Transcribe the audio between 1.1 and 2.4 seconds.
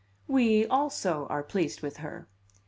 are pleased with her.